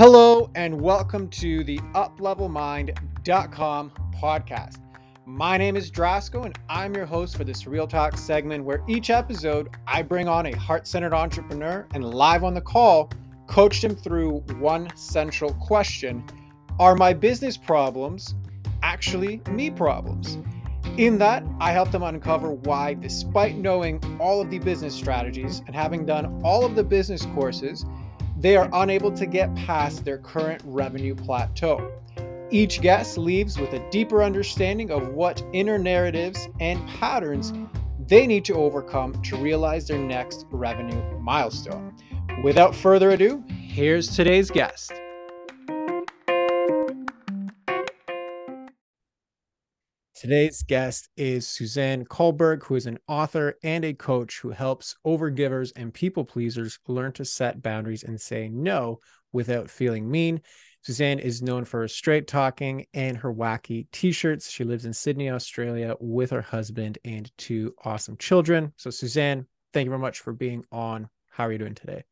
[0.00, 4.78] Hello, and welcome to the UpLevelMind.com podcast.
[5.26, 9.10] My name is Drasco, and I'm your host for this Real Talk segment where each
[9.10, 13.10] episode I bring on a heart centered entrepreneur and live on the call,
[13.46, 16.24] coach them through one central question
[16.78, 18.34] Are my business problems
[18.82, 20.38] actually me problems?
[20.96, 25.76] In that, I help them uncover why, despite knowing all of the business strategies and
[25.76, 27.84] having done all of the business courses,
[28.40, 31.92] they are unable to get past their current revenue plateau.
[32.50, 37.52] Each guest leaves with a deeper understanding of what inner narratives and patterns
[38.08, 41.94] they need to overcome to realize their next revenue milestone.
[42.42, 44.92] Without further ado, here's today's guest.
[50.20, 55.72] Today's guest is Suzanne Culberg, who is an author and a coach who helps overgivers
[55.76, 59.00] and people pleasers learn to set boundaries and say no
[59.32, 60.42] without feeling mean.
[60.82, 64.50] Suzanne is known for her straight talking and her wacky t shirts.
[64.50, 68.74] She lives in Sydney, Australia with her husband and two awesome children.
[68.76, 71.08] So, Suzanne, thank you very much for being on.
[71.30, 72.04] How are you doing today?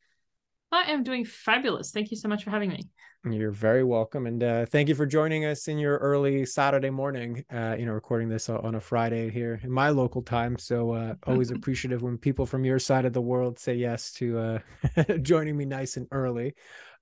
[0.70, 1.90] I am doing fabulous.
[1.90, 2.80] Thank you so much for having me.
[3.24, 7.44] You're very welcome, and uh, thank you for joining us in your early Saturday morning.
[7.52, 10.56] Uh, you know, recording this on a Friday here in my local time.
[10.56, 14.38] So uh, always appreciative when people from your side of the world say yes to
[14.38, 16.54] uh, joining me nice and early.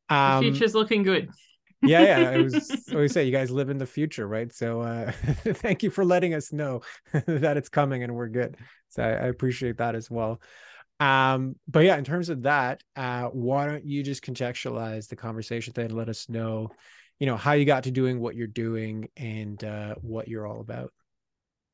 [0.08, 1.28] Um, the future's looking good.
[1.82, 2.30] yeah, yeah.
[2.30, 4.52] I was always say you guys live in the future, right?
[4.52, 6.80] So uh, thank you for letting us know
[7.12, 8.56] that it's coming and we're good.
[8.88, 10.40] So I, I appreciate that as well.
[10.98, 15.72] Um, but yeah, in terms of that, uh, why don't you just contextualize the conversation
[15.74, 16.70] then let us know,
[17.18, 20.60] you know, how you got to doing what you're doing and uh, what you're all
[20.60, 20.92] about.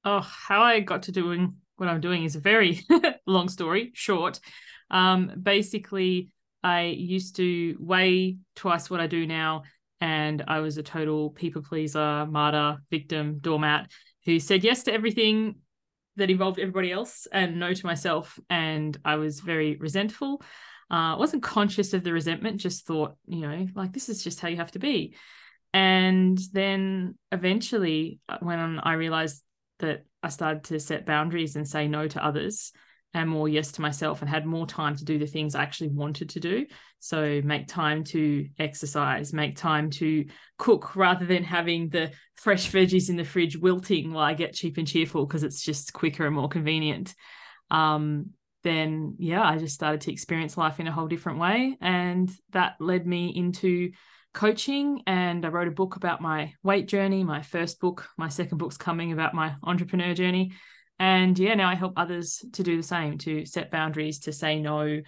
[0.05, 2.81] Oh, how I got to doing what I'm doing is a very
[3.27, 4.41] long story, short.
[4.91, 6.31] Um, basically,
[6.63, 9.63] I used to weigh twice what I do now,
[10.01, 13.91] and I was a total people pleaser, martyr, victim, doormat
[14.25, 15.57] who said yes to everything
[16.17, 18.39] that involved everybody else and no to myself.
[18.51, 20.43] And I was very resentful.
[20.91, 24.41] I uh, wasn't conscious of the resentment, just thought, you know, like this is just
[24.41, 25.15] how you have to be.
[25.73, 29.43] And then eventually, uh, when I realized
[29.79, 32.73] that I started to set boundaries and say no to others,
[33.15, 35.91] and more yes to myself and had more time to do the things I actually
[35.91, 36.67] wanted to do.
[36.99, 40.25] So make time to exercise, make time to
[40.57, 44.79] cook rather than having the fresh veggies in the fridge wilting while I get cheap
[44.79, 47.15] and cheerful because it's just quicker and more convenient.
[47.71, 48.31] Um,
[48.63, 51.77] then yeah, I just started to experience life in a whole different way.
[51.81, 53.91] And that led me into
[54.33, 58.57] coaching and I wrote a book about my weight journey, my first book, my second
[58.59, 60.53] book's coming about my entrepreneur journey
[61.03, 64.61] and yeah now i help others to do the same to set boundaries to say
[64.61, 65.01] no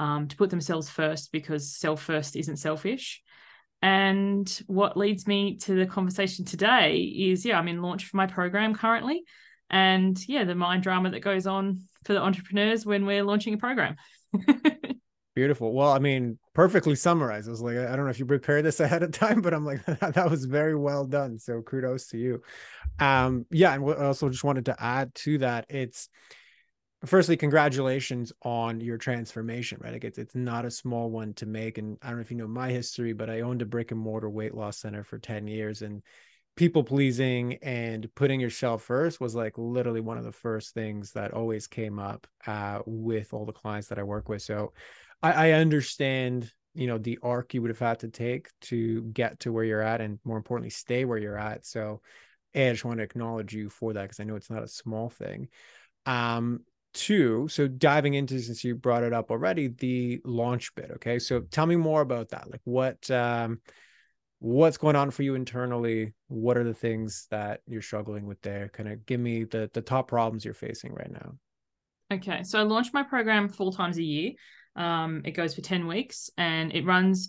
[0.00, 3.22] um, to put themselves first because self first isn't selfish.
[3.82, 8.26] And what leads me to the conversation today is yeah i'm in launch for my
[8.26, 9.22] program currently.
[9.68, 13.58] And yeah the mind drama that goes on for the entrepreneurs when we're launching a
[13.58, 13.96] program
[15.40, 15.72] Beautiful.
[15.72, 17.48] Well, I mean, perfectly summarized.
[17.48, 19.64] I was like, I don't know if you prepared this ahead of time, but I'm
[19.64, 21.38] like, that was very well done.
[21.38, 22.42] So kudos to you.
[22.98, 25.64] Um, yeah, and I also just wanted to add to that.
[25.70, 26.10] It's
[27.06, 29.94] firstly, congratulations on your transformation, right?
[29.94, 31.78] Like it's it's not a small one to make.
[31.78, 34.00] And I don't know if you know my history, but I owned a brick and
[34.00, 36.02] mortar weight loss center for 10 years and
[36.56, 41.32] people pleasing and putting yourself first was like literally one of the first things that
[41.32, 44.42] always came up uh, with all the clients that I work with.
[44.42, 44.74] So
[45.22, 49.40] I, I understand, you know, the arc you would have had to take to get
[49.40, 51.66] to where you're at, and more importantly, stay where you're at.
[51.66, 52.00] So,
[52.54, 54.68] a, I just want to acknowledge you for that because I know it's not a
[54.68, 55.48] small thing.
[56.06, 56.60] Um,
[56.94, 60.90] two, so diving into since you brought it up already, the launch bit.
[60.94, 62.50] Okay, so tell me more about that.
[62.50, 63.60] Like, what um,
[64.38, 66.14] what's going on for you internally?
[66.28, 68.68] What are the things that you're struggling with there?
[68.68, 71.34] Kind of give me the the top problems you're facing right now.
[72.12, 74.32] Okay, so I launched my program four times a year.
[74.80, 77.28] Um, it goes for 10 weeks and it runs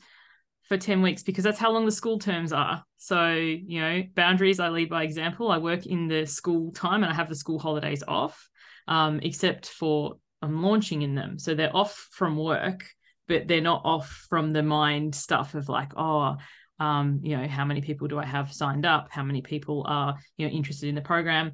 [0.69, 2.81] for 10 weeks because that's how long the school terms are.
[2.97, 5.51] So, you know, boundaries, I lead by example.
[5.51, 8.47] I work in the school time and I have the school holidays off,
[8.87, 11.37] um, except for I'm launching in them.
[11.37, 12.85] So they're off from work,
[13.27, 16.37] but they're not off from the mind stuff of like, oh,
[16.79, 19.09] um, you know, how many people do I have signed up?
[19.11, 21.51] How many people are, you know, interested in the program?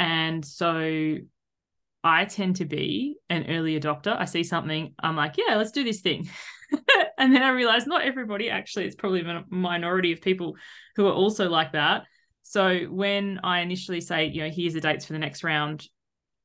[0.00, 1.16] And so
[2.04, 4.16] I tend to be an early adopter.
[4.16, 6.28] I see something, I'm like, yeah, let's do this thing.
[7.18, 10.56] and then I realize not everybody, actually, it's probably a minority of people
[10.96, 12.04] who are also like that.
[12.42, 15.86] So when I initially say, you know, here's the dates for the next round,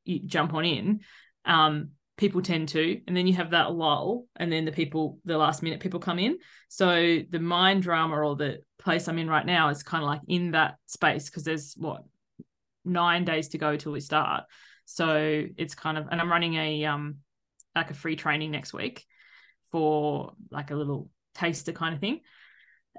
[0.06, 1.00] you jump on in.
[1.46, 5.38] Um, people tend to and then you have that lull and then the people the
[5.38, 6.38] last minute people come in
[6.70, 10.22] so the mind drama or the place i'm in right now is kind of like
[10.28, 12.04] in that space because there's what
[12.86, 14.44] nine days to go till we start
[14.86, 17.18] so it's kind of and i'm running a um
[17.76, 19.06] like a free training next week
[19.72, 22.22] for like a little taster kind of thing.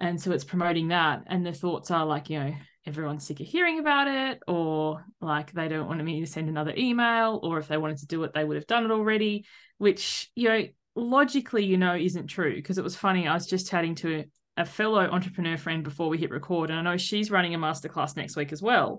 [0.01, 1.23] And so it's promoting that.
[1.29, 2.55] And the thoughts are like you know
[2.87, 6.75] everyone's sick of hearing about it or like they don't want me to send another
[6.77, 9.47] email or if they wanted to do it they would have done it already
[9.79, 10.63] which you know
[10.95, 12.55] logically you know isn't true.
[12.55, 14.25] Because it was funny i was just chatting to
[14.59, 18.19] a fellow entrepreneur friend before we hit record and i know she's running a masterclass
[18.19, 18.99] next week as well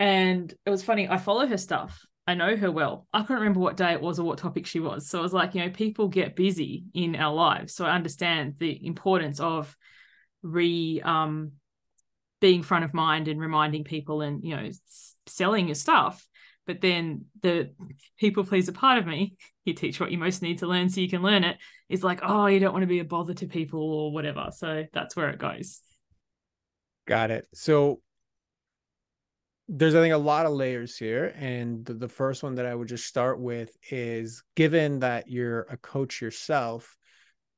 [0.00, 2.04] and it was funny i follow her stuff.
[2.26, 3.06] I know her well.
[3.12, 5.08] I couldn't remember what day it was or what topic she was.
[5.08, 7.74] So i was like you know people get busy in our lives.
[7.74, 9.76] So i understand the importance of
[10.42, 11.52] re um
[12.40, 14.70] being front of mind and reminding people and you know
[15.26, 16.26] selling your stuff.
[16.66, 17.74] But then the
[18.18, 21.08] people pleaser part of me you teach what you most need to learn so you
[21.08, 21.58] can learn it
[21.88, 24.48] is like oh you don't want to be a bother to people or whatever.
[24.52, 25.80] So that's where it goes.
[27.06, 27.46] Got it.
[27.52, 28.00] So
[29.68, 32.74] there's i think a lot of layers here and the, the first one that i
[32.74, 36.96] would just start with is given that you're a coach yourself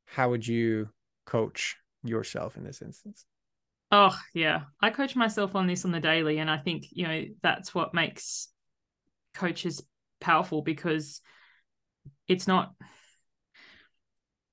[0.06, 0.88] how would you
[1.24, 3.26] coach yourself in this instance
[3.92, 4.62] Oh, yeah.
[4.80, 6.38] I coach myself on this on the daily.
[6.38, 8.48] And I think, you know, that's what makes
[9.34, 9.82] coaches
[10.20, 11.20] powerful because
[12.26, 12.74] it's not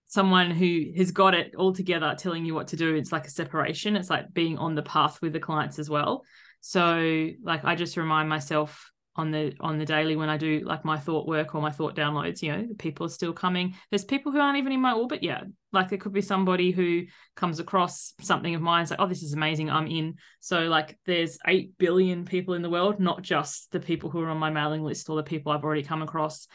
[0.05, 2.93] someone who has got it all together telling you what to do.
[2.93, 3.95] It's like a separation.
[3.95, 6.23] It's like being on the path with the clients as well.
[6.65, 10.85] So, like, I just remind myself on the on the daily when I do like
[10.85, 13.75] my thought work or my thought downloads, you know, people are still coming.
[13.89, 15.43] There's people who aren't even in my orbit yet.
[15.73, 17.03] Like there could be somebody who
[17.35, 20.15] comes across something of mine, it's like, oh, this is amazing, I'm in.
[20.39, 24.29] So like there's eight billion people in the world, not just the people who are
[24.29, 26.47] on my mailing list or the people I've already come across.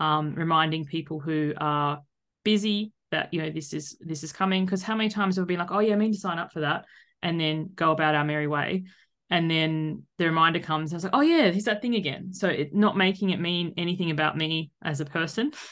[0.00, 2.00] Um, reminding people who are
[2.44, 4.64] busy that you know this is this is coming.
[4.64, 6.50] Because how many times have we been like, oh yeah, I mean to sign up
[6.50, 6.86] for that,
[7.22, 8.84] and then go about our merry way
[9.30, 12.32] and then the reminder comes i was like oh yeah here's that thing again.
[12.32, 15.52] So it's not making it mean anything about me as a person.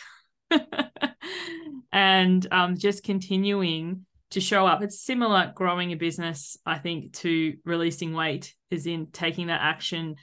[1.91, 4.83] And um, just continuing to show up.
[4.83, 10.17] It's similar growing a business i think to releasing weight is in taking that action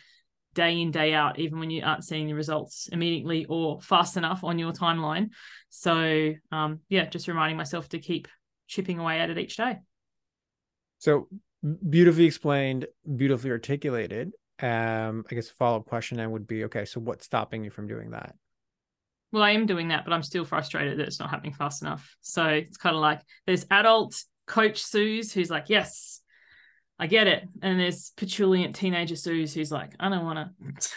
[0.54, 4.44] day in day out even when you aren't seeing the results immediately or fast enough
[4.44, 5.30] on your timeline.
[5.70, 8.28] So um, yeah just reminding myself to keep
[8.68, 9.80] chipping away at it each day.
[11.00, 11.28] So
[11.90, 14.32] beautifully explained, beautifully articulated.
[14.60, 17.70] Um, I guess a follow up question then would be okay, so what's stopping you
[17.70, 18.36] from doing that?
[19.32, 22.16] Well, I am doing that, but I'm still frustrated that it's not happening fast enough.
[22.22, 24.16] So it's kind of like there's adult
[24.48, 26.22] coach Suze who's like, yes,
[26.98, 27.44] I get it.
[27.62, 30.96] And there's petulant teenager Suze who's like, I don't want to.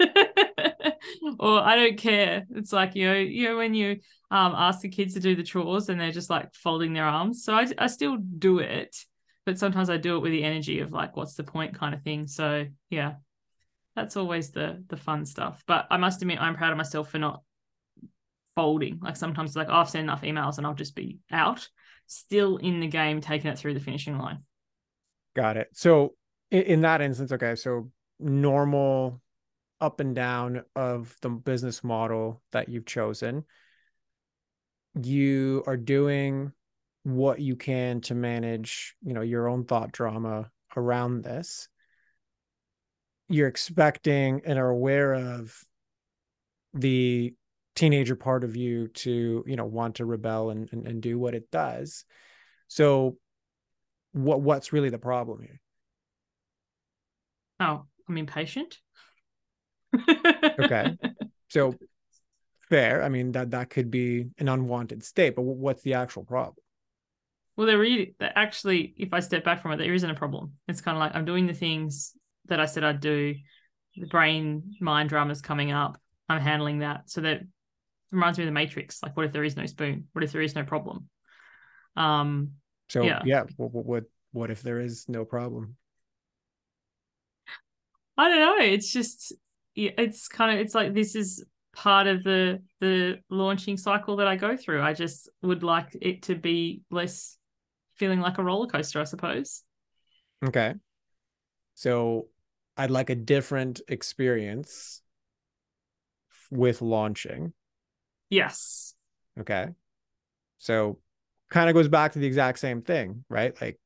[1.38, 2.46] or I don't care.
[2.54, 5.42] It's like you know, you know when you um ask the kids to do the
[5.42, 7.44] chores and they're just like folding their arms.
[7.44, 8.96] So I I still do it,
[9.46, 12.02] but sometimes I do it with the energy of like, what's the point kind of
[12.02, 12.26] thing.
[12.26, 13.14] So yeah,
[13.96, 15.62] that's always the the fun stuff.
[15.66, 17.42] But I must admit, I'm proud of myself for not
[18.54, 18.98] folding.
[19.00, 21.68] Like sometimes, like oh, I've sent enough emails and I'll just be out,
[22.06, 24.44] still in the game, taking it through the finishing line.
[25.34, 25.68] Got it.
[25.72, 26.14] So
[26.50, 29.20] in, in that instance, okay, so normal
[29.80, 33.44] up and down of the business model that you've chosen
[34.94, 36.52] you are doing
[37.02, 41.68] what you can to manage you know your own thought drama around this.
[43.28, 45.64] You're expecting and are aware of
[46.74, 47.34] the
[47.74, 51.34] teenager part of you to you know want to rebel and, and, and do what
[51.34, 52.04] it does.
[52.68, 53.16] So
[54.12, 55.60] what what's really the problem here?
[57.60, 58.78] Oh i'm impatient.
[60.58, 60.96] Okay.
[61.52, 61.74] So
[62.68, 63.02] fair.
[63.02, 66.62] I mean that that could be an unwanted state but what's the actual problem
[67.60, 70.54] well, there really, actually, if I step back from it, there isn't a problem.
[70.66, 72.14] It's kind of like I'm doing the things
[72.46, 73.34] that I said I'd do.
[73.96, 76.00] The brain mind drama's coming up.
[76.26, 77.10] I'm handling that.
[77.10, 77.42] So that
[78.12, 79.02] reminds me of the Matrix.
[79.02, 80.08] Like, what if there is no spoon?
[80.14, 81.10] What if there is no problem?
[81.96, 82.52] Um.
[82.88, 83.42] So yeah, yeah.
[83.58, 85.76] What what what if there is no problem?
[88.16, 88.64] I don't know.
[88.64, 89.34] It's just
[89.76, 94.36] it's kind of it's like this is part of the the launching cycle that I
[94.36, 94.80] go through.
[94.80, 97.36] I just would like it to be less
[98.00, 99.62] feeling like a roller coaster, I suppose.
[100.42, 100.74] Okay.
[101.74, 102.28] So
[102.78, 105.02] I'd like a different experience
[106.50, 107.52] with launching.
[108.30, 108.94] Yes.
[109.38, 109.68] Okay.
[110.56, 110.98] So
[111.50, 113.54] kind of goes back to the exact same thing, right?
[113.60, 113.78] Like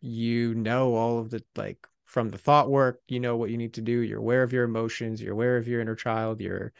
[0.00, 3.74] you know all of the like from the thought work, you know what you need
[3.74, 6.72] to do, you're aware of your emotions, you're aware of your inner child, you're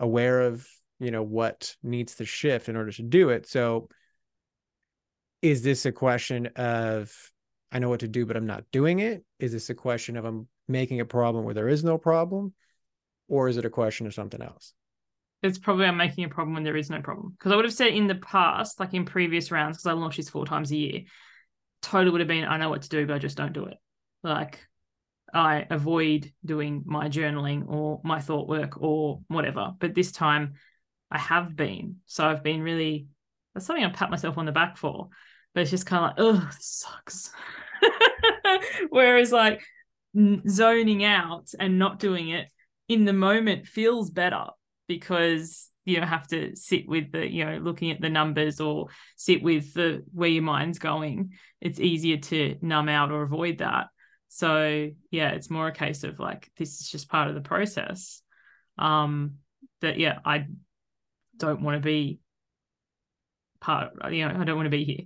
[0.00, 0.66] aware of
[0.98, 3.88] you know what needs to shift in order to do it so
[5.42, 7.12] is this a question of
[7.70, 10.24] i know what to do but i'm not doing it is this a question of
[10.24, 12.54] i'm making a problem where there is no problem
[13.28, 14.72] or is it a question of something else
[15.42, 17.34] it's probably I'm making a problem when there is no problem.
[17.36, 20.16] Because I would have said in the past, like in previous rounds, because I launch
[20.16, 21.00] these four times a year,
[21.82, 23.76] totally would have been I know what to do, but I just don't do it.
[24.22, 24.60] Like
[25.34, 29.72] I avoid doing my journaling or my thought work or whatever.
[29.78, 30.54] But this time
[31.10, 31.96] I have been.
[32.06, 33.08] So I've been really
[33.52, 35.08] that's something I pat myself on the back for.
[35.54, 37.30] But it's just kind of like, oh, this sucks.
[38.90, 39.62] Whereas like
[40.48, 42.48] zoning out and not doing it
[42.88, 44.46] in the moment feels better
[44.86, 48.88] because you know have to sit with the you know looking at the numbers or
[49.16, 51.32] sit with the where your mind's going.
[51.60, 53.86] It's easier to numb out or avoid that.
[54.28, 58.22] So yeah it's more a case of like this is just part of the process.
[58.78, 59.38] Um
[59.82, 60.46] that yeah i
[61.36, 62.18] don't want to be
[63.60, 65.04] part you know i don't want to be here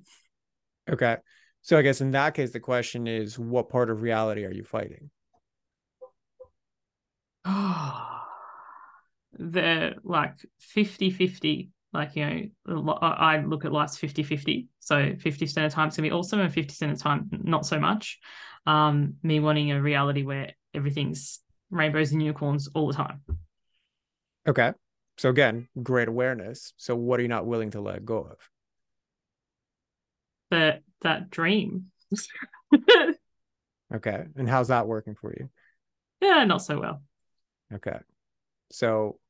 [0.89, 1.17] okay.
[1.67, 4.65] So i guess in that case the question is what part of reality are you
[4.65, 5.11] fighting?
[9.39, 12.25] The like 50 50 like you
[12.67, 16.11] know i look at life's 50 50 so 50% of the time it's going to
[16.11, 18.19] be awesome and 50% of the time not so much.
[18.65, 21.41] Um me wanting a reality where everything's
[21.71, 23.21] rainbows and unicorns all the time.
[24.49, 24.73] Okay.
[25.19, 26.73] So again great awareness.
[26.79, 28.39] So what are you not willing to let go of
[30.51, 31.91] that that dream.
[33.95, 35.49] Okay and how's that working for you?
[36.21, 37.03] Yeah not so well.
[37.73, 37.99] Okay
[38.71, 39.21] so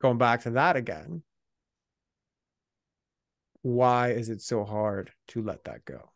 [0.00, 1.22] going back to that again,
[3.62, 6.10] why is it so hard to let that go?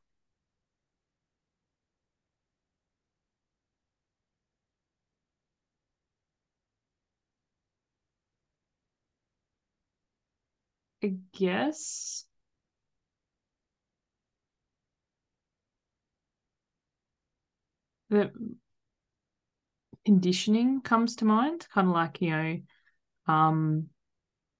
[11.02, 12.24] I guess
[18.10, 18.30] the
[20.04, 22.58] conditioning comes to mind, kind of like, you know,
[23.26, 23.88] um,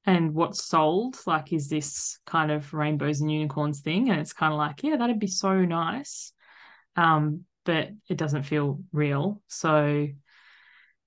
[0.06, 4.10] and what's sold like is this kind of rainbows and unicorns thing?
[4.10, 6.32] And it's kind of like yeah that'd be so nice.
[6.96, 9.42] Um but it doesn't feel real.
[9.48, 10.08] So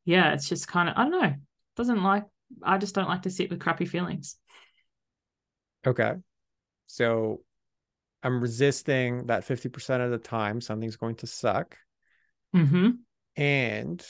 [0.06, 1.34] yeah it's just kind of i don't know.
[1.76, 2.26] Doesn't like
[2.62, 4.38] i just don't like to sit with crappy feelings.
[5.86, 6.14] Okay.
[6.88, 7.42] So
[8.22, 11.78] i'm resisting that 50% of the time something's going to suck
[12.56, 12.90] mm-hmm.
[13.36, 14.06] and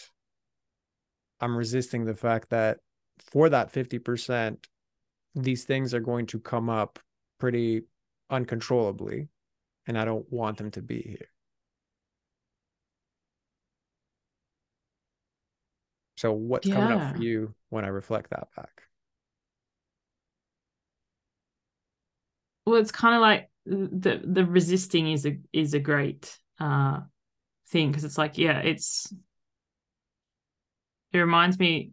[1.42, 2.78] i'm resisting the fact that
[3.20, 4.58] for that 50%,
[5.36, 7.00] these things are going to come up
[7.40, 7.84] pretty
[8.30, 9.30] uncontrollably.
[9.86, 11.28] And I don't want them to be here.
[16.16, 16.76] So, what's yeah.
[16.76, 18.84] coming up for you when I reflect that back?
[22.66, 27.02] Well, it's kind of like the the resisting is a is a great uh
[27.74, 29.12] thing because it's like yeah it's
[31.12, 31.92] it reminds me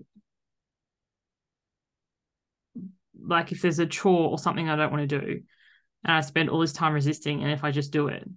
[3.21, 5.41] like if there's a chore or something I don't want to do
[6.05, 8.29] and I spend all this time resisting and if I just do it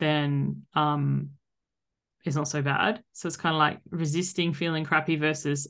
[0.00, 1.30] then um
[2.24, 3.04] it's not so bad.
[3.12, 5.68] So it's kind of like resisting feeling crappy versus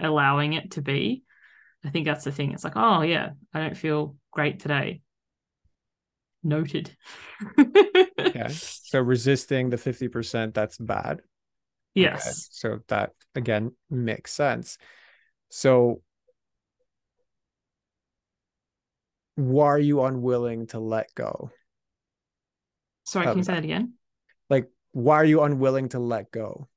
[0.00, 1.22] allowing it to be.
[1.84, 2.50] I think that's the thing.
[2.50, 5.02] It's like oh yeah I don't feel great today
[6.44, 6.94] noted
[8.18, 11.20] okay so resisting the 50% that's bad
[11.94, 12.32] yes okay.
[12.50, 14.78] so that again makes sense
[15.50, 16.02] so
[19.36, 21.50] why are you unwilling to let go?
[23.04, 23.94] Sorry, can you say that again?
[24.48, 26.68] Like, why are you unwilling to let go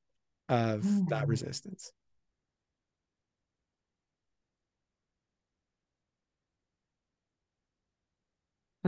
[0.50, 1.29] of that hmm.
[1.29, 1.91] resistance?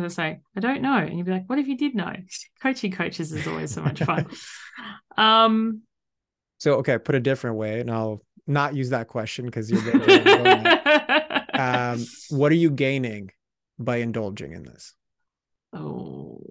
[0.03, 0.97] As I say, I don't know.
[0.97, 2.13] And you'd be like, what if you did know?
[2.61, 4.27] Coaching coaches is always so much fun.
[5.17, 5.81] um
[6.59, 9.79] so okay, put a different way, and I'll not use that question because you're
[11.53, 13.31] um, what are you gaining
[13.77, 14.93] by indulging in this?
[15.71, 16.41] Oh.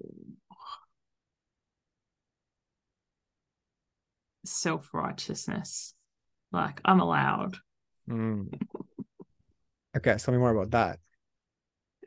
[4.45, 5.93] Self righteousness.
[6.53, 7.59] Like, I'm allowed.
[8.09, 8.59] Mm.
[9.95, 11.01] Okay, tell me more about that.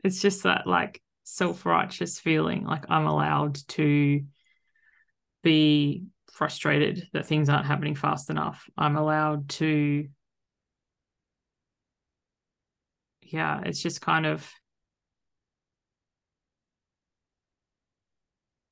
[0.02, 1.00] It's just that, like,
[1.32, 4.22] self righteous feeling like I'm allowed to
[5.42, 8.68] be frustrated that things aren't happening fast enough.
[8.76, 10.08] I'm allowed to,
[13.22, 14.50] yeah, it's just kind of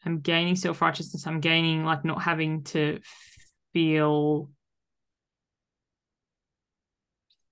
[0.05, 1.26] I'm gaining self righteousness.
[1.26, 3.00] I'm gaining like not having to
[3.73, 4.50] feel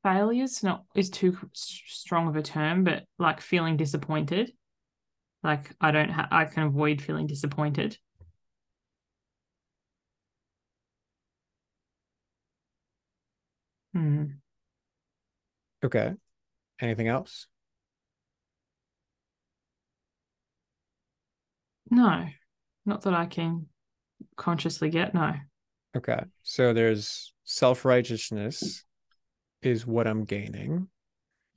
[0.03, 4.53] failures not is too strong of a term, but like feeling disappointed.
[5.43, 7.97] Like I don't ha- I can avoid feeling disappointed.
[13.95, 14.25] Hmm.
[15.85, 16.13] Okay.
[16.81, 17.47] Anything else?
[21.91, 22.27] No,
[22.85, 23.67] not that I can
[24.37, 25.15] consciously get.
[25.15, 25.35] No.
[25.97, 26.21] Okay.
[26.43, 28.85] So there's self righteousness,
[29.63, 30.89] is what I'm gaining.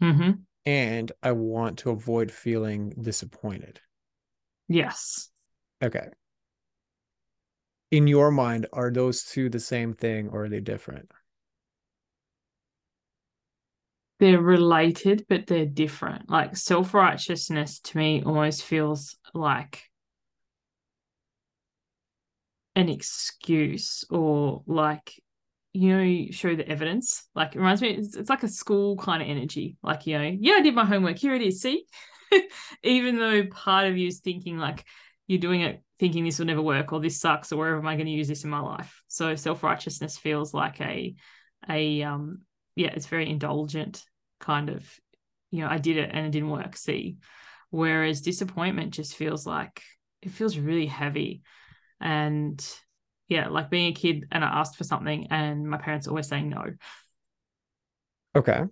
[0.02, 0.32] Mm-hmm.
[0.66, 3.80] And I want to avoid feeling disappointed.
[4.68, 5.30] Yes.
[5.82, 6.08] Okay.
[7.90, 11.12] In your mind, are those two the same thing or are they different?
[14.20, 16.30] They're related, but they're different.
[16.30, 19.90] Like self righteousness to me almost feels like
[22.76, 25.20] an excuse or like
[25.74, 29.22] you know show the evidence like it reminds me it's, it's like a school kind
[29.22, 31.86] of energy like you know yeah i did my homework here it is see?
[32.84, 34.86] Even though part of you is thinking like
[35.28, 37.96] you're doing it thinking this will never work or this sucks or wherever am i
[37.96, 39.02] going to use this in my life?
[39.08, 41.16] So self-righteousness feels like a
[41.70, 42.40] a um
[42.76, 44.04] yeah it's very indulgent
[44.40, 44.90] kind of
[45.52, 47.18] you know i did it and it didn't work see?
[47.70, 49.82] Whereas disappointment just feels like
[50.22, 51.44] it feels really heavy
[52.02, 52.62] and
[53.32, 56.50] yeah, like being a kid and I asked for something and my parents always saying
[56.50, 56.66] no.
[58.36, 58.64] Okay.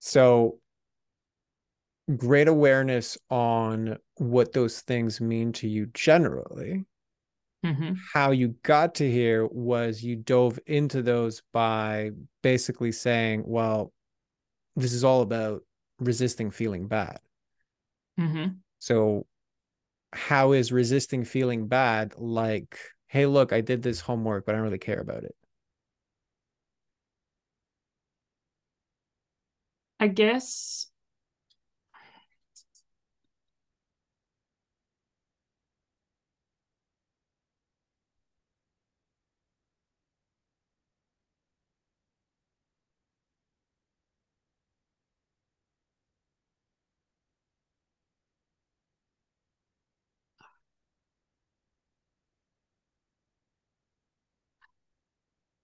[0.00, 0.58] So
[2.16, 6.86] great awareness on what those things mean to you generally.
[7.64, 7.94] Mm-hmm.
[8.12, 12.10] How you got to here was you dove into those by
[12.42, 13.92] basically saying, well,
[14.74, 15.62] this is all about
[16.00, 17.20] resisting feeling bad.
[18.18, 18.54] Mm-hmm.
[18.80, 19.26] So
[20.12, 22.76] how is resisting feeling bad like
[23.08, 25.34] hey look i did this homework but i don't really care about it.
[30.00, 30.90] I guess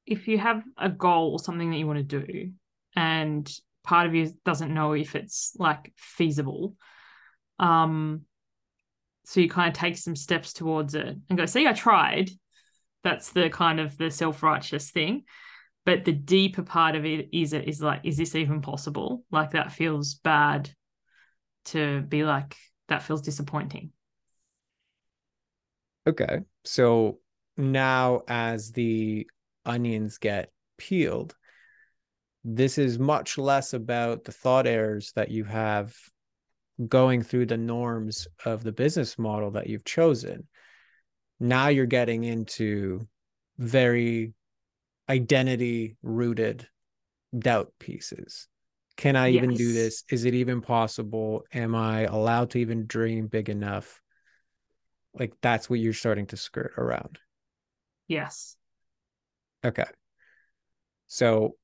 [0.07, 2.51] if you have a goal or something that you want to do
[2.97, 3.51] and
[3.83, 6.75] part of you doesn't know if it's like feasible
[7.59, 8.23] um
[9.25, 12.31] so you kind of take some steps towards it and go see i tried.
[13.05, 15.25] That's the kind of the self-righteous thing.
[15.85, 19.23] But the deeper part of it is it is like is this even possible?
[19.31, 20.71] Like that feels bad
[21.67, 22.57] to be like
[22.89, 23.93] that feels disappointing.
[26.07, 26.41] Okay.
[26.65, 27.19] So
[27.59, 29.29] now as the
[29.65, 31.35] onions get peeled.
[32.45, 35.95] This is much less about the thought errors that you have
[36.89, 40.47] going through the norms of the business model that you've chosen.
[41.41, 43.07] Now you're getting into
[43.59, 44.35] very
[45.09, 46.67] identity rooted
[47.37, 48.49] doubt pieces.
[48.97, 49.43] Can I yes.
[49.43, 50.05] even do this?
[50.11, 51.45] Is it even possible?
[51.53, 54.01] Am I allowed to even dream big enough?
[55.19, 57.19] Like that's what you're starting to skirt around.
[58.07, 58.57] Yes.
[59.65, 59.85] Okay.
[61.07, 61.57] So,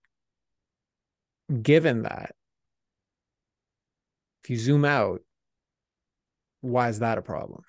[1.62, 2.34] given that,
[4.44, 5.22] if you zoom out,
[6.62, 7.62] why is that a problem?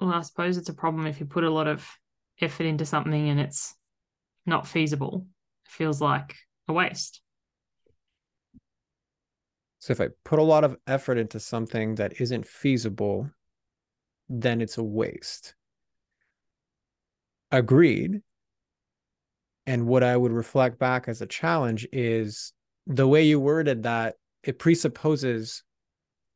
[0.00, 1.88] Well, I suppose it's a problem if you put a lot of
[2.40, 3.74] effort into something and it's
[4.46, 5.26] not feasible.
[5.66, 6.36] It feels like
[6.68, 7.20] a waste.
[9.80, 13.30] So if I put a lot of effort into something that isn't feasible,
[14.28, 15.54] then it's a waste.
[17.50, 18.20] Agreed.
[19.66, 22.52] And what I would reflect back as a challenge is
[22.86, 25.62] the way you worded that, it presupposes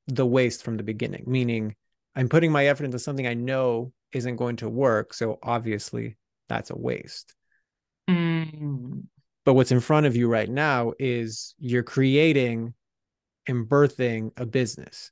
[0.06, 1.76] the waste from the beginning, meaning
[2.14, 5.14] I'm putting my effort into something I know isn't going to work.
[5.14, 6.16] So obviously
[6.48, 7.34] that's a waste.
[8.08, 9.04] Mm.
[9.44, 12.74] But what's in front of you right now is you're creating
[13.48, 15.10] and birthing a business.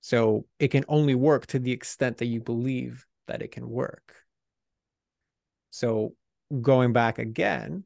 [0.00, 4.14] So it can only work to the extent that you believe that it can work.
[5.70, 6.14] So
[6.62, 7.84] going back again,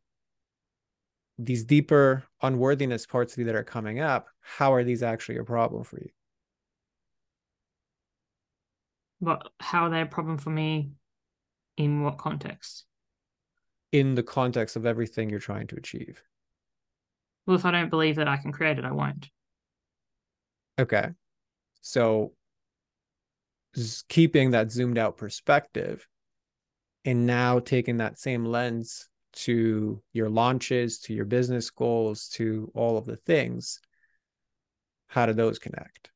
[1.38, 5.44] these deeper unworthiness parts of you that are coming up, how are these actually a
[5.44, 6.10] problem for you?
[9.20, 10.90] What how are they a problem for me
[11.76, 12.84] in what context
[13.92, 16.22] in the context of everything you're trying to achieve?
[17.46, 19.28] Well, if I don't believe that I can create it, I won't.
[20.78, 21.08] Okay.
[21.80, 22.32] So
[24.08, 26.06] keeping that zoomed out perspective
[27.04, 32.98] and now taking that same lens to your launches, to your business goals, to all
[32.98, 33.80] of the things,
[35.06, 36.10] how do those connect?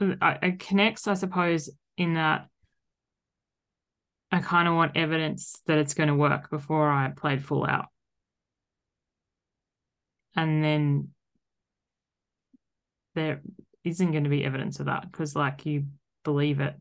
[0.00, 2.48] Mm, it connects, I suppose, in that
[4.30, 7.86] I kind of want evidence that it's going to work before I played full out.
[10.36, 11.08] And then
[13.14, 13.40] there
[13.84, 15.86] isn't going to be evidence of that because, like, you
[16.24, 16.76] believe it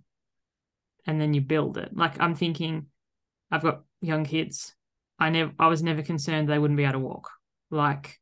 [1.05, 1.95] and then you build it.
[1.95, 2.87] Like, I'm thinking,
[3.49, 4.75] I've got young kids.
[5.17, 7.31] I never, I was never concerned they wouldn't be able to walk.
[7.71, 8.19] Like,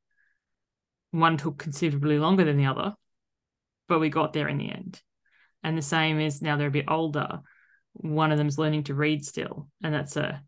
[1.11, 2.93] one took considerably longer than the other,
[3.87, 5.01] but we got there in the end.
[5.63, 7.39] And the same is now they're a bit older.
[7.93, 10.43] One of them's learning to read still, and that's a,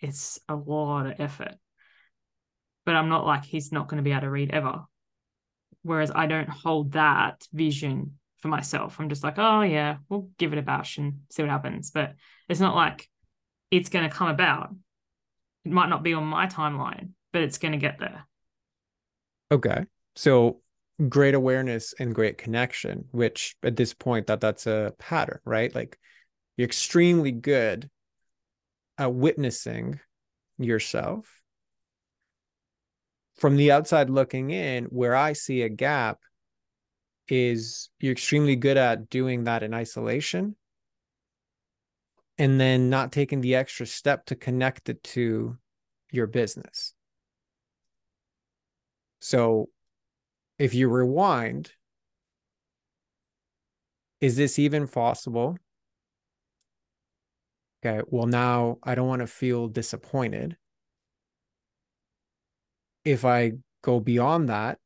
[0.00, 1.54] it's a lot of effort.
[2.84, 4.82] But I'm not like he's not going to be able to read ever.
[5.82, 8.98] Whereas I don't hold that vision for myself.
[8.98, 11.90] I'm just like, oh yeah, we'll give it a bash and see what happens.
[11.90, 12.14] But
[12.48, 13.08] it's not like
[13.70, 14.74] it's going to come about.
[15.64, 18.26] It might not be on my timeline, but it's going to get there.
[19.50, 19.84] Okay.
[20.16, 20.60] So
[21.06, 25.72] great awareness and great connection, which at this point that that's a pattern, right?
[25.74, 25.98] Like
[26.56, 27.88] you're extremely good
[28.96, 30.00] at witnessing
[30.58, 31.40] yourself.
[33.36, 36.18] From the outside looking in, where I see a gap
[37.28, 40.56] is you're extremely good at doing that in isolation
[42.38, 45.56] and then not taking the extra step to connect it to
[46.10, 46.94] your business.
[49.20, 49.68] So
[50.58, 51.72] if you rewind,
[54.20, 55.56] is this even possible?
[57.84, 60.56] Okay, well, now I don't want to feel disappointed.
[63.04, 64.78] If I go beyond that,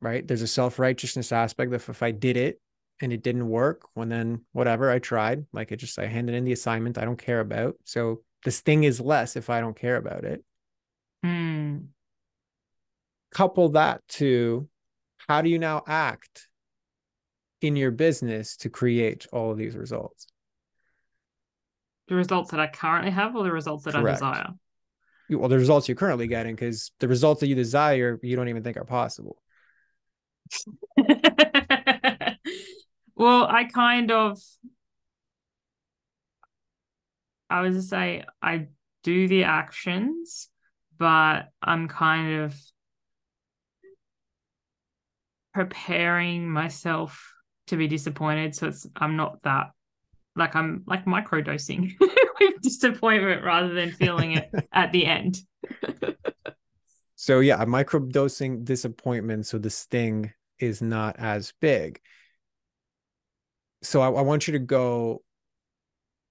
[0.00, 2.60] right, there's a self righteousness aspect of if I did it
[3.00, 5.46] and it didn't work, well, then whatever, I tried.
[5.52, 7.76] Like I just, I handed in the assignment I don't care about.
[7.84, 10.44] So this thing is less if I don't care about it.
[11.24, 11.55] Mm
[13.36, 14.66] couple that to
[15.28, 16.48] how do you now act
[17.60, 20.26] in your business to create all of these results?
[22.08, 24.22] The results that I currently have or the results that Correct.
[24.22, 24.54] I desire?
[25.28, 28.62] Well, the results you're currently getting, because the results that you desire, you don't even
[28.62, 29.36] think are possible.
[33.16, 34.38] well, I kind of,
[37.50, 38.68] I was to say, I
[39.02, 40.48] do the actions,
[40.96, 42.56] but I'm kind of
[45.56, 47.32] preparing myself
[47.68, 48.54] to be disappointed.
[48.54, 49.70] So it's I'm not that
[50.36, 51.96] like I'm like micro dosing
[52.40, 55.38] with disappointment rather than feeling it at the end.
[57.14, 62.00] so yeah, I'm micro dosing disappointment so the sting is not as big.
[63.80, 65.22] So I, I want you to go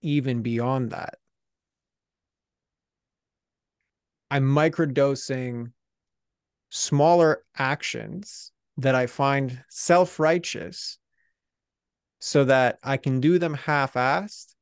[0.04, 1.16] even beyond that.
[4.30, 5.72] I'm microdosing
[6.70, 10.98] smaller actions that I find self righteous
[12.20, 14.56] so that I can do them half assed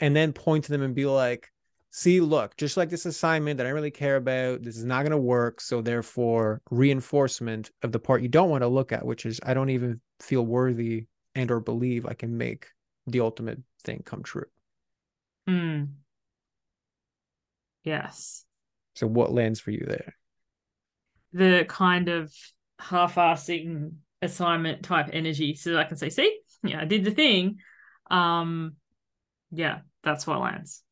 [0.00, 1.48] and then point to them and be like,
[1.90, 5.12] see, look, just like this assignment that I really care about, this is not going
[5.12, 5.60] to work.
[5.60, 9.54] So, therefore, reinforcement of the part you don't want to look at, which is I
[9.54, 12.66] don't even feel worthy and or believe I can make
[13.06, 14.46] the ultimate thing come true.
[15.46, 15.84] Hmm.
[17.84, 18.44] Yes.
[18.94, 20.14] So, what lands for you there?
[21.32, 22.32] The kind of
[22.78, 27.58] half-assing assignment type energy so that I can say, see, yeah, I did the thing.
[28.10, 28.74] Um,
[29.50, 30.82] yeah, that's what lands.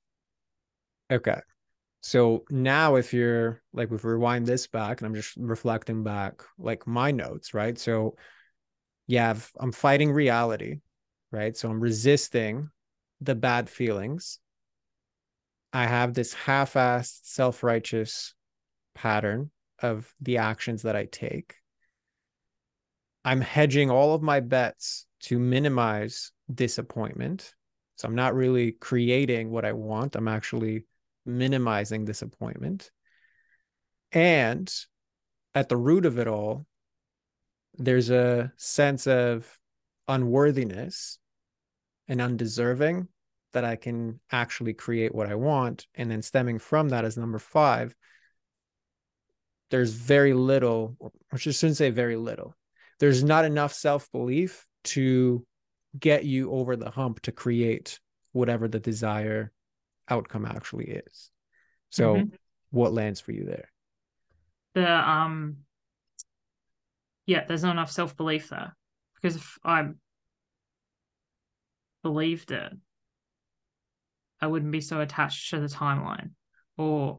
[1.11, 1.41] Okay.
[2.01, 6.43] So now if you're like if we rewind this back and I'm just reflecting back
[6.59, 7.79] like my notes, right?
[7.79, 8.17] So
[9.07, 10.81] yeah, I've, I'm fighting reality,
[11.33, 11.57] right?
[11.57, 12.71] So I'm resisting
[13.21, 14.39] the bad feelings.
[15.73, 18.35] I have this half-assed self-righteous
[18.95, 21.57] pattern of the actions that I take.
[23.27, 27.53] I'm hedging all of my bets to minimize disappointment.
[27.97, 30.15] So I'm not really creating what I want.
[30.15, 30.85] I'm actually
[31.25, 32.93] minimizing disappointment.
[34.13, 34.73] And
[35.57, 36.67] at the root of it all,
[37.75, 39.59] there's a sense of
[40.07, 41.19] unworthiness
[42.07, 43.09] and undeserving
[43.55, 45.89] that I can actually create what I want.
[45.97, 47.93] And then stemming from that as number five,
[49.71, 52.55] there's very little, or I shouldn't say very little,
[52.99, 55.45] there's not enough self-belief to
[55.99, 58.01] get you over the hump to create
[58.33, 59.53] whatever the desire
[60.09, 61.31] outcome actually is
[61.91, 62.35] so mm-hmm.
[62.71, 63.69] what lands for you there
[64.75, 65.57] the um
[67.27, 68.77] yeah there's not enough self-belief there
[69.15, 69.89] because if i
[72.03, 72.73] believed it
[74.41, 76.31] i wouldn't be so attached to the timeline
[76.77, 77.19] or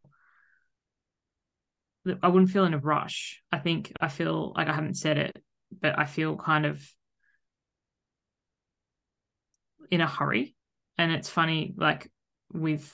[2.21, 3.41] I wouldn't feel in a rush.
[3.51, 6.85] I think I feel like I haven't said it, but I feel kind of
[9.91, 10.55] in a hurry.
[10.97, 12.09] And it's funny, like
[12.51, 12.91] with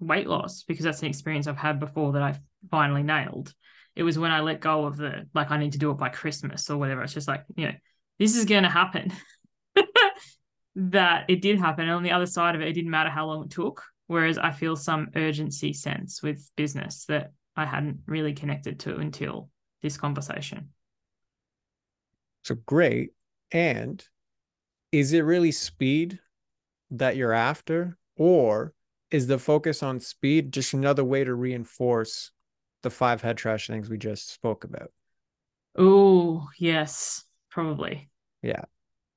[0.00, 2.38] weight loss, because that's an experience I've had before that I
[2.70, 3.52] finally nailed.
[3.96, 6.08] It was when I let go of the like I need to do it by
[6.08, 7.02] Christmas or whatever.
[7.02, 7.74] It's just like, you know,
[8.18, 9.12] this is gonna happen.
[10.76, 11.84] that it did happen.
[11.84, 13.82] And on the other side of it, it didn't matter how long it took.
[14.06, 19.48] Whereas I feel some urgency sense with business that I hadn't really connected to until
[19.82, 20.73] this conversation.
[22.44, 23.10] So great.
[23.50, 24.04] And
[24.92, 26.20] is it really speed
[26.90, 27.98] that you're after?
[28.16, 28.74] Or
[29.10, 32.30] is the focus on speed just another way to reinforce
[32.82, 34.92] the five head trash things we just spoke about?
[35.76, 38.10] Oh, yes, probably.
[38.42, 38.64] Yeah.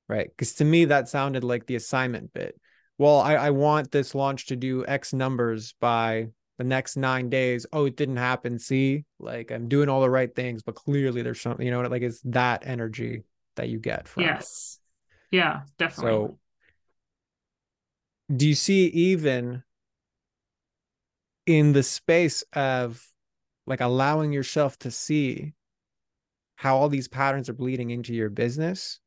[0.08, 0.28] Right.
[0.28, 2.58] Because to me, that sounded like the assignment bit.
[2.96, 6.28] Well, I, I want this launch to do X numbers by
[6.58, 8.58] the next nine days, oh, it didn't happen.
[8.58, 12.02] See, like I'm doing all the right things, but clearly there's something, you know, like
[12.02, 13.22] it's that energy
[13.56, 14.80] that you get from yes.
[15.30, 15.36] It.
[15.36, 16.12] Yeah, definitely.
[16.12, 16.38] So
[18.34, 19.62] do you see even
[21.46, 23.02] in the space of
[23.66, 25.54] like allowing yourself to see
[26.56, 28.98] how all these patterns are bleeding into your business,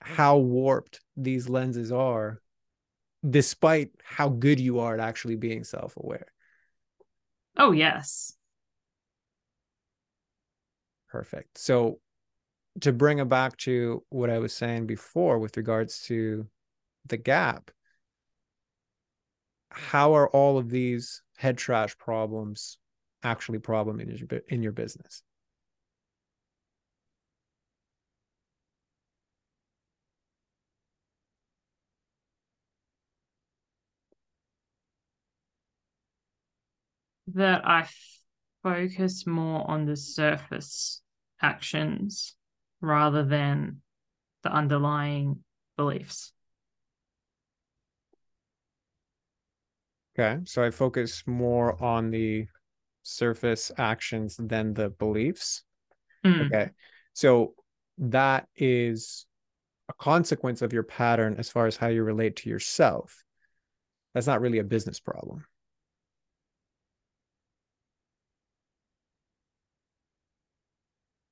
[0.00, 2.40] how warped these lenses are
[3.28, 6.26] despite how good you are at actually being self-aware.
[7.56, 8.34] Oh yes.
[11.10, 11.58] Perfect.
[11.58, 12.00] So
[12.80, 16.46] to bring it back to what i was saying before with regards to
[17.06, 17.70] the gap
[19.70, 22.78] how are all of these head trash problems
[23.22, 25.22] actually problem in your, in your business
[37.38, 37.88] that I
[38.62, 41.00] focus more on the surface
[41.40, 42.34] actions
[42.80, 43.80] rather than
[44.42, 45.44] the underlying
[45.76, 46.32] beliefs.
[50.18, 50.40] Okay.
[50.44, 52.46] So I focus more on the
[53.04, 55.62] surface actions than the beliefs.
[56.24, 56.46] Mm.
[56.46, 56.70] Okay.
[57.12, 57.54] So
[57.98, 59.26] that is
[59.88, 63.24] a consequence of your pattern as far as how you relate to yourself.
[64.12, 65.44] That's not really a business problem.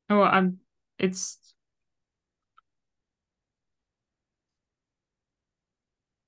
[0.09, 0.59] Oh, I'm.
[0.99, 1.39] It's.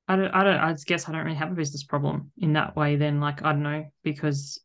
[0.08, 0.30] I don't.
[0.30, 0.58] I don't.
[0.58, 2.96] I guess I don't really have a business problem in that way.
[2.96, 4.60] Then, like, I don't know because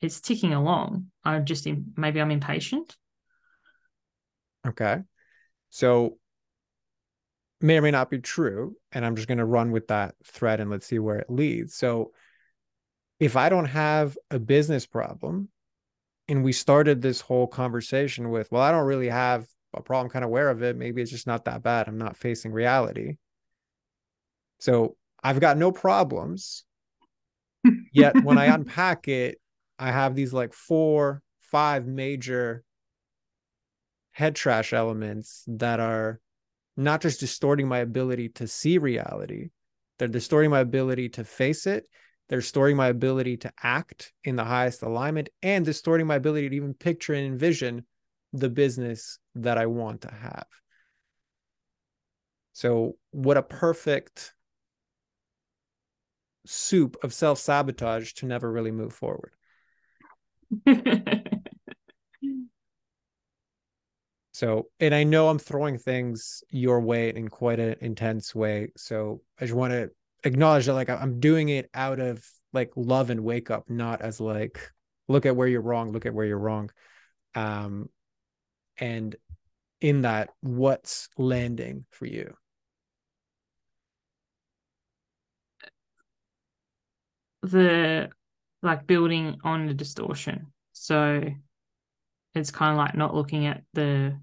[0.00, 1.06] it's ticking along.
[1.24, 2.96] I'm just maybe I'm impatient.
[4.66, 4.98] Okay,
[5.70, 6.18] so
[7.60, 10.60] may or may not be true, and I'm just going to run with that thread
[10.60, 11.74] and let's see where it leads.
[11.74, 12.12] So,
[13.18, 15.48] if I don't have a business problem,
[16.28, 20.24] and we started this whole conversation with, well, I don't really have a problem, kind
[20.24, 20.76] of aware of it.
[20.76, 21.88] Maybe it's just not that bad.
[21.88, 23.16] I'm not facing reality.
[24.60, 26.64] So I've got no problems.
[27.92, 29.40] Yet when I unpack it,
[29.78, 32.64] I have these like four, five major
[34.12, 36.20] head trash elements that are
[36.76, 39.50] not just distorting my ability to see reality,
[39.98, 41.86] they're distorting my ability to face it
[42.32, 46.56] they're distorting my ability to act in the highest alignment and distorting my ability to
[46.56, 47.84] even picture and envision
[48.32, 50.46] the business that I want to have.
[52.54, 54.32] So, what a perfect
[56.46, 59.34] soup of self sabotage to never really move forward.
[64.32, 68.72] so, and I know I'm throwing things your way in quite an intense way.
[68.78, 69.90] So, I just want to
[70.24, 74.20] acknowledge that like I'm doing it out of like love and wake up, not as
[74.20, 74.70] like
[75.08, 76.70] look at where you're wrong, look at where you're wrong.
[77.34, 77.88] Um
[78.78, 79.16] and
[79.80, 82.34] in that, what's landing for you?
[87.42, 88.10] The
[88.62, 90.52] like building on the distortion.
[90.72, 91.22] So
[92.34, 94.18] it's kind of like not looking at the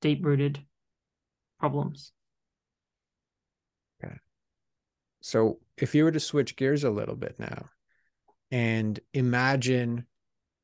[0.00, 0.64] deep rooted
[1.60, 2.12] problems.
[5.24, 7.70] So if you were to switch gears a little bit now
[8.50, 10.04] and imagine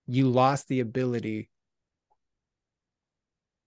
[0.07, 1.49] you lost the ability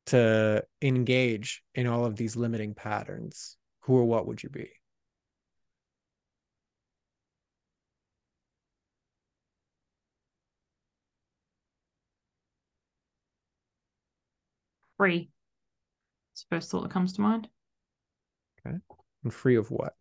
[0.06, 4.70] to engage in all of these limiting patterns, who or what would you be?
[14.98, 15.32] Free.
[16.34, 17.50] It's the first thought that comes to mind.
[18.64, 18.78] Okay.
[19.24, 19.96] And free of what?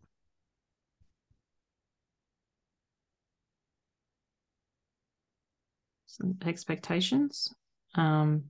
[6.45, 7.53] Expectations.
[7.95, 8.45] Um,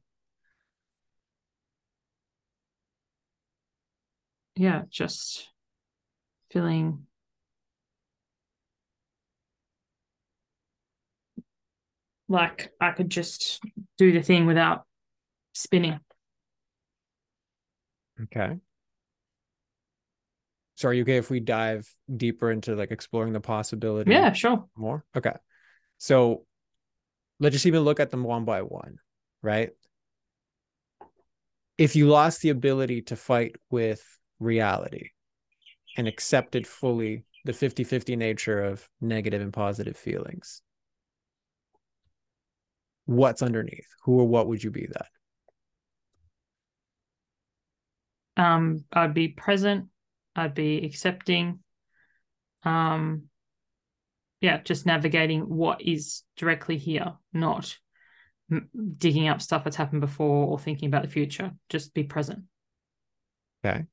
[4.55, 5.49] yeah, just
[6.51, 7.07] feeling
[12.29, 13.61] like I could just
[13.99, 14.85] do the thing without
[15.55, 16.01] spinning.
[18.23, 18.57] Okay.
[20.75, 24.11] So are you okay if we dive deeper into like exploring the possibility?
[24.11, 24.65] Yeah, sure.
[24.77, 25.05] More?
[25.17, 25.35] Okay.
[25.99, 26.45] So
[27.43, 28.99] let's just even look at them one by one,
[29.43, 29.71] right?
[31.77, 34.01] If you lost the ability to fight with
[34.39, 35.09] reality
[35.97, 40.63] and accepted fully the 50 50 nature of negative and positive feelings,
[43.07, 43.89] what's underneath?
[44.05, 45.09] Who or what would you be that?
[48.37, 49.87] Um, I'd be present,
[50.37, 51.59] I'd be accepting.
[52.63, 53.25] Um,
[54.43, 57.79] yeah, just navigating what is directly here, not
[58.99, 61.53] digging up stuff that's happened before or thinking about the future.
[61.69, 62.41] Just be present.
[63.65, 63.85] Okay.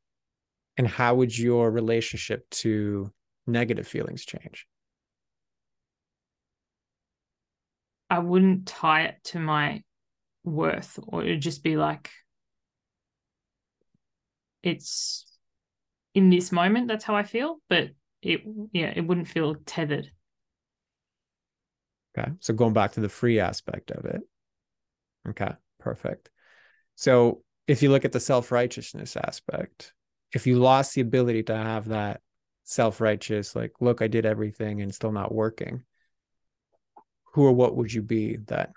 [0.76, 3.14] And how would your relationship to
[3.46, 4.66] negative feelings change?
[8.10, 9.84] I wouldn't tie it to my
[10.44, 12.10] worth, or it'd just be like,
[14.64, 15.28] it's
[16.16, 17.90] in this moment, that's how I feel, but
[18.24, 18.42] it,
[18.74, 20.10] yeah, it wouldn't feel tethered.
[22.20, 22.32] Okay.
[22.40, 24.22] So going back to the free aspect of it.
[25.30, 25.52] Okay.
[25.80, 26.30] Perfect.
[26.96, 29.94] So if you look at the self righteousness aspect,
[30.34, 32.22] if you lost the ability to have that
[32.64, 35.84] self righteous, like, look, I did everything and still not working,
[37.34, 38.72] who or what would you be that?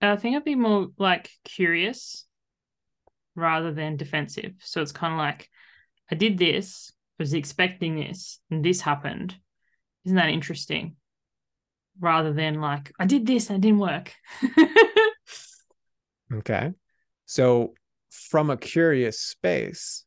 [0.00, 2.26] I think I'd be more like curious
[3.34, 4.52] rather than defensive.
[4.60, 5.48] So it's kind of like,
[6.10, 9.36] I did this, was expecting this, and this happened.
[10.04, 10.96] Isn't that interesting?
[12.00, 14.12] Rather than like, I did this and it didn't work.
[16.32, 16.72] okay.
[17.26, 17.74] So,
[18.10, 20.04] from a curious space,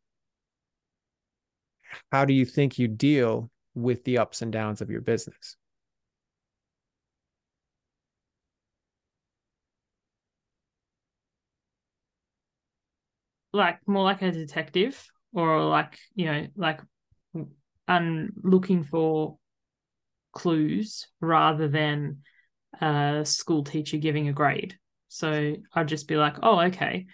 [2.11, 5.55] how do you think you deal with the ups and downs of your business?
[13.53, 16.81] Like more like a detective or like, you know, like
[17.87, 19.37] I'm looking for
[20.33, 22.19] clues rather than
[22.81, 24.77] a school teacher giving a grade.
[25.07, 27.07] So I'd just be like, oh, okay.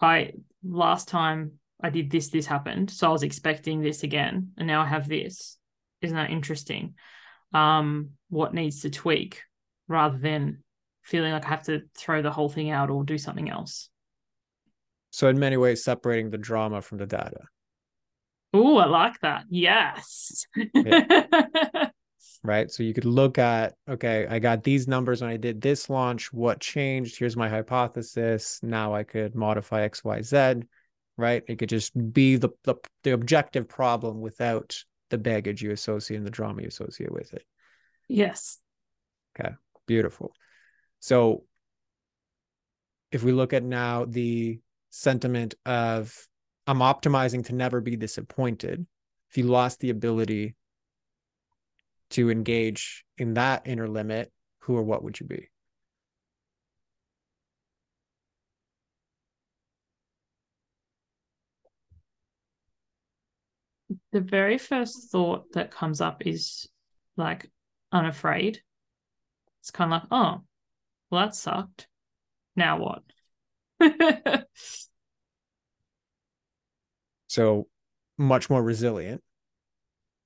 [0.00, 0.32] I
[0.64, 2.90] last time I did this, this happened.
[2.90, 4.52] So I was expecting this again.
[4.56, 5.58] And now I have this.
[6.02, 6.94] Isn't that interesting?
[7.52, 9.42] Um, what needs to tweak
[9.88, 10.62] rather than
[11.02, 13.88] feeling like I have to throw the whole thing out or do something else.
[15.10, 17.42] So in many ways, separating the drama from the data.
[18.52, 19.44] Oh, I like that.
[19.50, 20.46] Yes.
[20.74, 21.88] Yeah.
[22.42, 22.70] right.
[22.70, 26.32] So you could look at, okay, I got these numbers when I did this launch.
[26.32, 27.18] What changed?
[27.18, 28.60] Here's my hypothesis.
[28.62, 30.54] Now I could modify X, Y, Z.
[31.18, 31.42] Right.
[31.48, 34.76] It could just be the the, the objective problem without
[35.10, 37.44] the baggage you associate and the drama you associate with it.
[38.08, 38.58] Yes.
[39.38, 39.54] Okay.
[39.86, 40.32] Beautiful.
[41.00, 41.44] So
[43.12, 46.14] if we look at now the sentiment of
[46.66, 48.86] I'm optimizing to never be disappointed.
[49.30, 50.56] If you lost the ability
[52.10, 55.48] to engage in that inner limit, who or what would you be?
[64.12, 66.68] The very first thought that comes up is
[67.16, 67.48] like
[67.92, 68.60] unafraid.
[69.60, 70.42] It's kind of like, oh,
[71.10, 71.86] well, that sucked.
[72.56, 73.02] Now what?
[77.36, 77.68] So
[78.16, 79.22] much more resilient.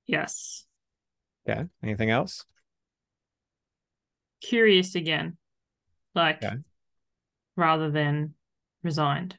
[0.07, 0.65] Yes.
[1.45, 1.65] Yeah.
[1.83, 2.45] Anything else?
[4.41, 5.37] Curious again.
[6.15, 6.59] Like okay.
[7.57, 8.35] rather than
[8.85, 9.37] resigned.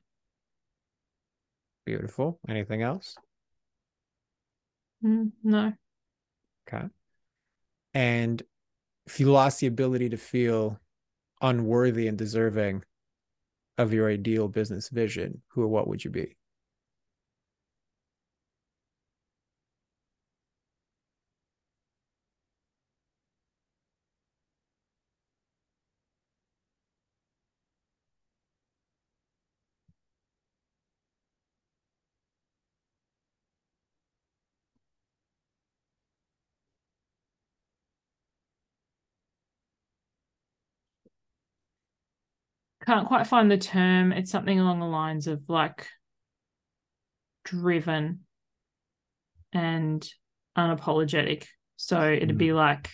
[1.85, 2.41] Beautiful.
[2.45, 3.15] Anything else?
[5.01, 5.71] Mm, no.
[6.67, 6.87] Okay.
[7.93, 8.43] And
[9.05, 10.77] if you lost the ability to feel
[11.41, 12.83] unworthy and deserving
[13.77, 16.35] of your ideal business vision, who or what would you be?
[42.91, 44.11] Can't quite find the term.
[44.11, 45.87] It's something along the lines of like
[47.45, 48.25] driven
[49.53, 50.05] and
[50.57, 51.45] unapologetic.
[51.77, 52.89] So it'd be like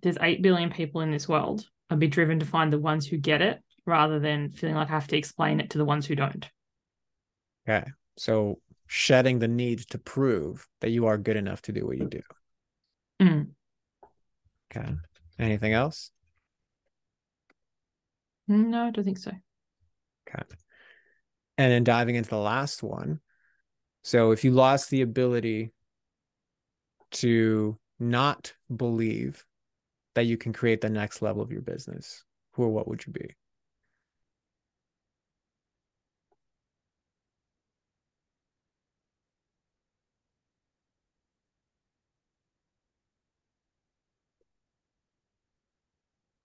[0.00, 1.66] there's 8 billion people in this world.
[1.90, 4.94] I'd be driven to find the ones who get it rather than feeling like I
[4.94, 6.48] have to explain it to the ones who don't.
[7.68, 7.84] Okay.
[8.16, 12.08] So shedding the need to prove that you are good enough to do what you
[12.08, 12.22] do.
[13.20, 13.48] Mm.
[14.74, 14.94] Okay.
[15.38, 16.12] Anything else?
[18.50, 19.30] No, I don't think so.
[20.28, 20.42] Okay.
[21.56, 23.20] And then diving into the last one.
[24.02, 25.72] So if you lost the ability
[27.12, 29.44] to not believe
[30.14, 33.12] that you can create the next level of your business, who or what would you
[33.12, 33.36] be?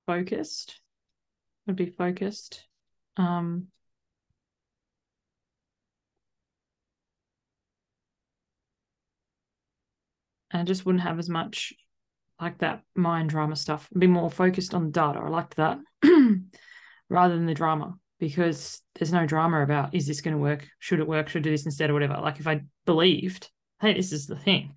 [0.05, 0.81] Focused.
[1.68, 2.63] Would be focused.
[3.18, 3.68] Um
[10.51, 11.74] and I just wouldn't have as much
[12.39, 13.89] like that mind drama stuff.
[13.97, 15.20] Be more focused on the data.
[15.20, 15.80] I liked that
[17.09, 20.68] rather than the drama because there's no drama about is this going to work?
[20.80, 21.30] Should it work?
[21.30, 22.18] Should I do this instead or whatever?
[22.22, 23.49] Like if I believed,
[23.82, 24.74] hey, this is the thing,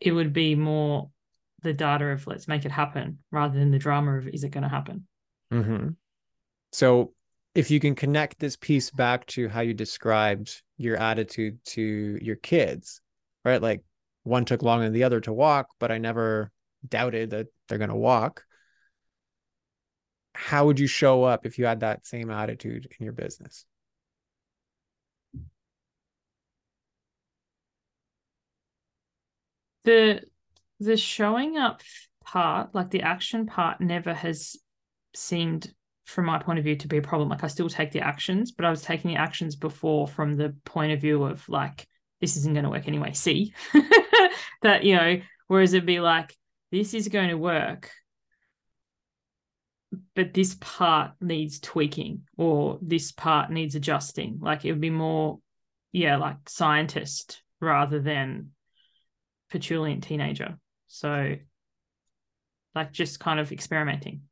[0.00, 1.10] it would be more
[1.62, 4.62] the data of let's make it happen rather than the drama of is it going
[4.62, 5.06] to happen?
[5.52, 5.90] Mm-hmm.
[6.72, 7.12] So
[7.54, 12.36] if you can connect this piece back to how you described your attitude to your
[12.36, 13.00] kids,
[13.44, 13.62] right?
[13.62, 13.82] Like
[14.24, 16.50] one took longer than the other to walk, but I never
[16.86, 18.44] doubted that they're going to walk.
[20.34, 23.64] How would you show up if you had that same attitude in your business?
[29.84, 30.24] The
[30.78, 31.80] the showing up
[32.22, 34.56] part, like the action part, never has
[35.16, 35.72] seemed,
[36.04, 37.28] from my point of view, to be a problem.
[37.28, 40.54] Like I still take the actions, but I was taking the actions before from the
[40.64, 41.86] point of view of like,
[42.20, 43.12] this isn't going to work anyway.
[43.12, 43.54] See
[44.62, 46.34] that, you know, whereas it'd be like,
[46.70, 47.90] this is going to work,
[50.14, 54.38] but this part needs tweaking or this part needs adjusting.
[54.40, 55.40] Like it would be more,
[55.92, 58.50] yeah, like scientist rather than
[59.50, 60.58] petulant teenager.
[60.86, 61.36] So,
[62.74, 64.22] like, just kind of experimenting.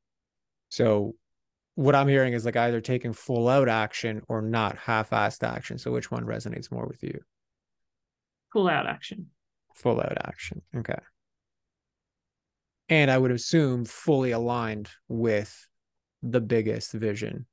[0.74, 1.14] So,
[1.76, 5.78] what I'm hearing is like either taking full out action or not half assed action.
[5.78, 7.20] So, which one resonates more with you?
[8.52, 9.30] Full out action.
[9.76, 10.62] Full out action.
[10.76, 10.98] Okay.
[12.88, 15.68] And I would assume fully aligned with
[16.24, 17.46] the biggest vision.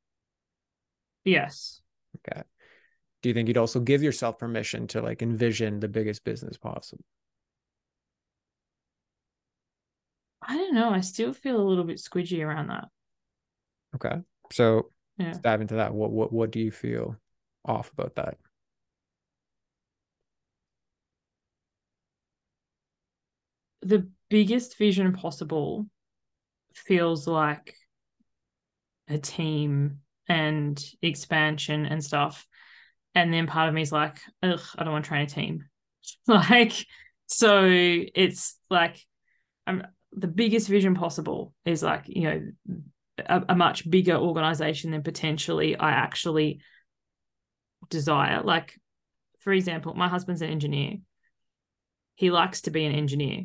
[1.24, 1.80] Yes.
[2.18, 2.42] Okay.
[3.22, 7.06] Do you think you'd also give yourself permission to like envision the biggest business possible?
[10.42, 10.90] I don't know.
[10.90, 12.86] I still feel a little bit squidgy around that.
[13.96, 14.22] Okay.
[14.52, 15.28] So Yeah.
[15.28, 15.94] let's dive into that.
[15.94, 17.18] What what what do you feel
[17.66, 18.38] off about that?
[23.82, 25.88] The biggest vision possible
[26.74, 27.76] feels like
[29.08, 32.48] a team and expansion and stuff.
[33.14, 35.66] And then part of me is like, ugh, I don't want to train a team.
[36.28, 36.74] like,
[37.28, 39.06] so it's like
[39.68, 42.42] I'm the biggest vision possible is like, you know,
[43.28, 46.62] a, a much bigger organization than potentially I actually
[47.90, 48.42] desire.
[48.44, 48.80] Like,
[49.40, 50.98] for example, my husband's an engineer.
[52.16, 53.44] He likes to be an engineer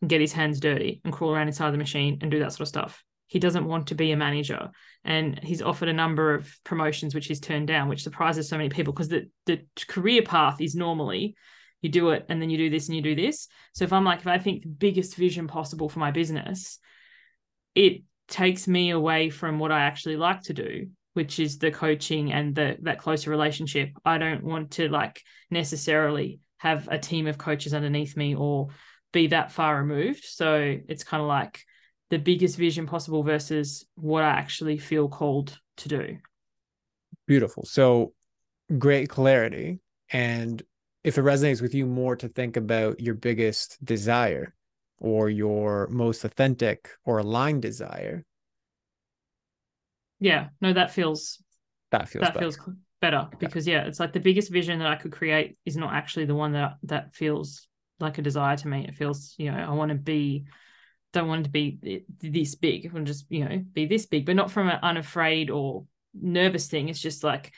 [0.00, 2.62] and get his hands dirty and crawl around inside the machine and do that sort
[2.62, 3.04] of stuff.
[3.26, 4.70] He doesn't want to be a manager.
[5.04, 8.70] And he's offered a number of promotions which he's turned down, which surprises so many
[8.70, 11.36] people because the, the career path is normally
[11.80, 13.48] you do it and then you do this and you do this.
[13.72, 16.78] So if I'm like, if I think the biggest vision possible for my business,
[17.74, 22.32] it takes me away from what I actually like to do, which is the coaching
[22.32, 23.90] and the that closer relationship.
[24.04, 28.68] I don't want to like necessarily have a team of coaches underneath me or
[29.12, 30.24] be that far removed.
[30.24, 31.60] So it's kind of like
[32.10, 36.18] the biggest vision possible versus what I actually feel called to do.
[37.26, 37.64] Beautiful.
[37.64, 38.12] So
[38.78, 39.80] great clarity.
[40.12, 40.62] And
[41.02, 44.54] if it resonates with you more to think about your biggest desire
[45.00, 48.24] or your most authentic or aligned desire,
[50.20, 51.42] Yeah, no, that feels
[51.90, 52.40] that feels that better.
[52.40, 52.58] feels
[53.00, 56.26] better because yeah, it's like the biggest vision that I could create is not actually
[56.26, 57.66] the one that that feels
[57.98, 58.86] like a desire to me.
[58.86, 60.44] It feels, you know, I want to be
[61.12, 62.86] don't want to be this big.
[62.86, 65.86] I want to just, you know, be this big, but not from an unafraid or
[66.14, 66.88] nervous thing.
[66.88, 67.52] It's just like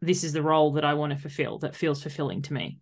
[0.00, 2.78] this is the role that I want to fulfill that feels fulfilling to me.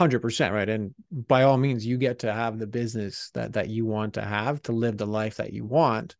[0.00, 0.68] 100% right?
[0.68, 4.22] And by all means you get to have the business that that you want to
[4.22, 6.16] have to live the life that you want.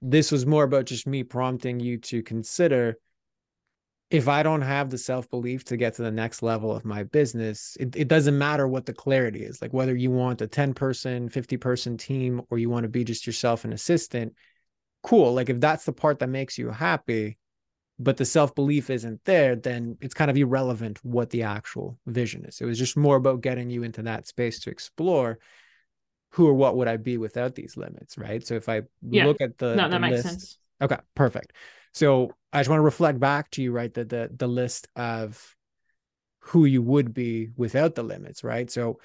[0.00, 2.98] This was more about just me prompting you to consider
[4.10, 7.78] if i don't have the self-belief to get to the next level of my business
[7.80, 9.62] it, it doesn't matter what the clarity is.
[9.62, 13.04] Like whether you want a 10 person 50 person team or you want to be
[13.04, 14.34] just yourself an assistant
[15.02, 15.32] cool.
[15.34, 17.38] Like if that's the part that makes you happy
[18.02, 22.44] but the self belief isn't there, then it's kind of irrelevant what the actual vision
[22.44, 22.60] is.
[22.60, 25.38] It was just more about getting you into that space to explore
[26.30, 28.44] who or what would I be without these limits, right?
[28.46, 29.26] So if I yeah.
[29.26, 30.58] look at the no, that the makes list, sense.
[30.80, 31.52] Okay, perfect.
[31.92, 33.92] So I just want to reflect back to you, right?
[33.92, 35.56] The the the list of
[36.40, 38.70] who you would be without the limits, right?
[38.70, 38.98] So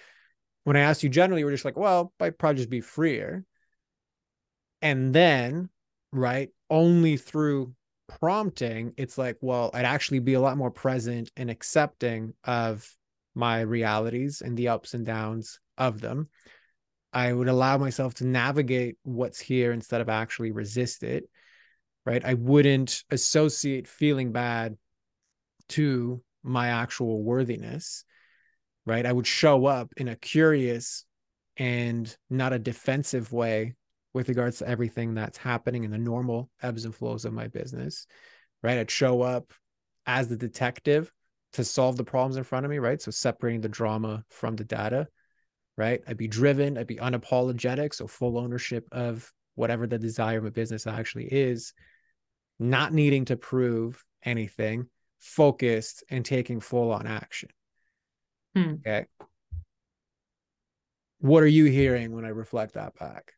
[0.63, 3.45] when I asked you generally, we're just like, well, I'd probably just be freer.
[4.81, 5.69] And then,
[6.11, 7.73] right, only through
[8.08, 12.89] prompting, it's like, well, I'd actually be a lot more present and accepting of
[13.36, 16.30] my realities and the ups and downs of them.
[17.14, 21.30] I would allow myself to navigate what's here instead of actually resist it.
[22.05, 22.24] Right.
[22.24, 24.78] I wouldn't associate feeling bad
[25.70, 28.05] to my actual worthiness.
[28.86, 29.05] Right.
[29.05, 31.05] I would show up in a curious
[31.58, 33.76] and not a defensive way
[34.18, 38.07] with regards to everything that's happening in the normal ebbs and flows of my business,
[38.63, 38.80] right?
[38.80, 39.53] I'd show up
[40.07, 41.11] as the detective
[41.53, 42.99] to solve the problems in front of me, right?
[42.99, 45.07] So separating the drama from the data,
[45.78, 46.01] right?
[46.07, 50.51] I'd be driven, I'd be unapologetic, so full ownership of whatever the desire of a
[50.51, 51.74] business actually is,
[52.57, 54.88] not needing to prove anything,
[55.20, 57.49] focused and taking full on action.
[58.55, 58.74] Hmm.
[58.80, 59.05] Okay.
[61.20, 63.36] What are you hearing when I reflect that back?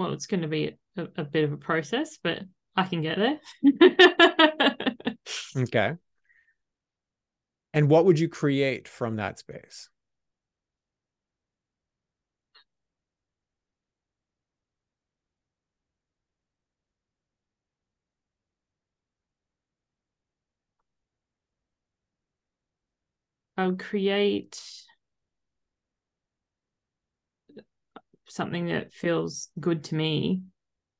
[0.00, 2.38] Well, it's going to be a, a bit of a process, but
[2.74, 3.38] I can get there.
[5.56, 5.92] okay.
[7.74, 9.90] And what would you create from that space?
[23.58, 24.58] I'll create
[28.30, 30.42] something that feels good to me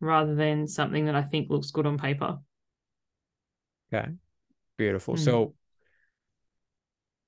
[0.01, 2.39] rather than something that I think looks good on paper.
[3.93, 4.11] Okay.
[4.77, 5.15] Beautiful.
[5.15, 5.19] Mm.
[5.19, 5.55] So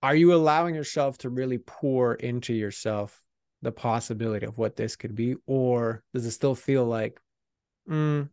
[0.03, 3.23] are you allowing yourself to really pour into yourself
[3.63, 7.21] the possibility of what this could be or does it still feel like
[7.89, 8.29] mm,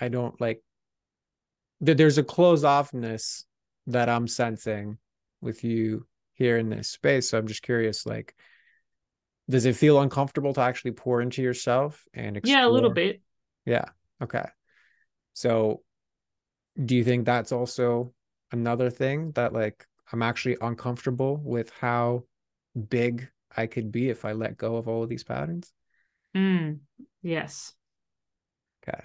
[0.00, 0.62] I don't like
[1.82, 3.44] that there's a closed offness
[3.88, 4.96] that I'm sensing
[5.42, 8.34] with you here in this space so I'm just curious like
[9.48, 12.58] does it feel uncomfortable to actually pour into yourself and explore?
[12.58, 13.20] yeah a little bit.
[13.64, 13.84] Yeah
[14.22, 14.46] okay.
[15.34, 15.82] So
[16.82, 18.12] do you think that's also
[18.50, 22.24] another thing that like i'm actually uncomfortable with how
[22.88, 25.72] big i could be if i let go of all of these patterns?
[26.36, 26.80] Mm,
[27.22, 27.74] yes.
[28.82, 29.00] Okay.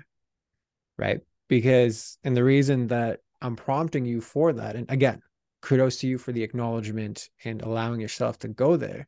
[0.97, 1.21] Right?
[1.47, 5.21] Because and the reason that i'm prompting you for that and again
[5.61, 9.07] kudos to you for the acknowledgement and allowing yourself to go there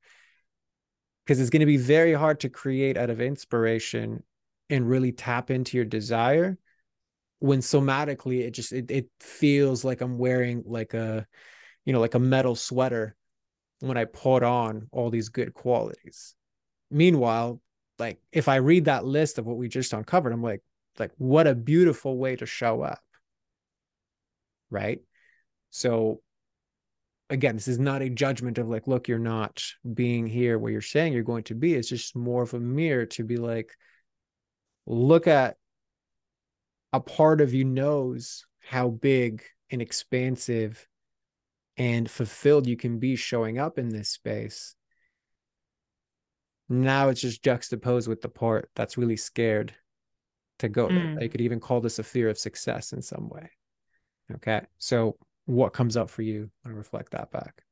[1.32, 4.22] because it's going to be very hard to create out of inspiration
[4.70, 6.58] and really tap into your desire
[7.40, 11.26] when somatically it just it, it feels like i'm wearing like a
[11.86, 13.16] you know like a metal sweater
[13.80, 16.36] when i put on all these good qualities.
[16.90, 17.62] Meanwhile
[17.98, 20.62] like if i read that list of what we just uncovered i'm like
[21.00, 23.00] like what a beautiful way to show up.
[24.70, 25.00] Right?
[25.70, 26.22] So
[27.32, 29.64] again, this is not a judgment of like, look, you're not
[29.94, 31.74] being here where you're saying you're going to be.
[31.74, 33.72] It's just more of a mirror to be like,
[34.86, 35.56] look at
[36.92, 40.86] a part of you knows how big and expansive
[41.78, 44.76] and fulfilled you can be showing up in this space.
[46.68, 49.74] Now it's just juxtaposed with the part that's really scared
[50.60, 51.16] to go mm.
[51.16, 51.24] there.
[51.24, 53.50] You could even call this a fear of success in some way.
[54.36, 54.62] Okay.
[54.80, 55.16] So
[55.46, 57.64] what comes up for you and reflect that back.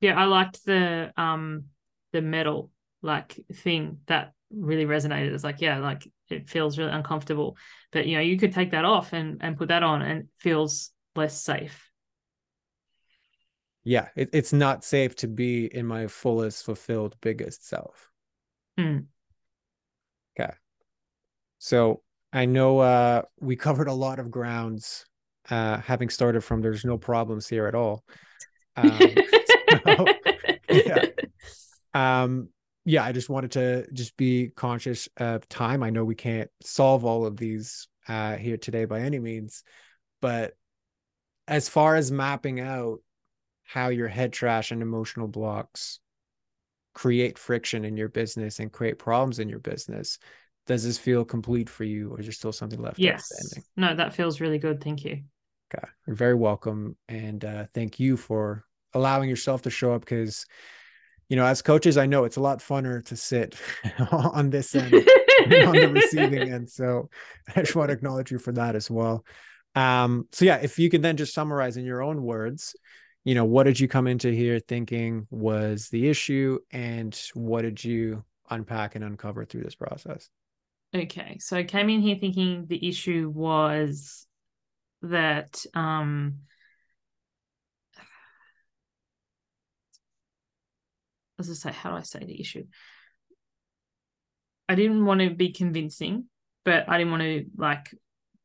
[0.00, 1.64] Yeah, I liked the um
[2.12, 2.70] the metal
[3.02, 5.32] like thing that really resonated.
[5.32, 7.56] It's like, yeah, like it feels really uncomfortable.
[7.92, 10.26] But you know, you could take that off and and put that on and it
[10.38, 11.90] feels less safe.
[13.82, 18.10] Yeah, it, it's not safe to be in my fullest, fulfilled, biggest self.
[18.78, 19.06] Mm.
[20.38, 20.52] Okay.
[21.58, 25.06] So I know uh we covered a lot of grounds
[25.48, 28.04] uh, having started from there's no problems here at all.
[28.76, 30.06] Um, so,
[30.70, 31.04] yeah.
[31.92, 32.50] Um,
[32.84, 35.82] yeah, I just wanted to just be conscious of time.
[35.82, 39.64] I know we can't solve all of these uh, here today by any means,
[40.22, 40.54] but
[41.48, 43.00] as far as mapping out
[43.64, 45.98] how your head trash and emotional blocks
[46.94, 50.18] create friction in your business and create problems in your business,
[50.70, 53.28] does this feel complete for you, or is there still something left yes.
[53.76, 54.80] No, that feels really good.
[54.80, 55.24] Thank you.
[55.74, 58.64] Okay, you're very welcome, and uh, thank you for
[58.94, 60.46] allowing yourself to show up because
[61.28, 63.56] you know, as coaches, I know it's a lot funner to sit
[64.12, 66.70] on this end on the receiving end.
[66.70, 67.10] So
[67.56, 69.24] I just want to acknowledge you for that as well.
[69.74, 72.76] Um, so yeah, if you can then just summarize in your own words,
[73.24, 77.82] you know, what did you come into here thinking was the issue and what did
[77.82, 80.28] you unpack and uncover through this process?
[80.94, 81.38] Okay.
[81.38, 84.26] So I came in here thinking the issue was
[85.02, 86.40] that um
[91.38, 92.64] as I say, how do I say the issue?
[94.68, 96.26] I didn't want to be convincing,
[96.64, 97.94] but I didn't want to like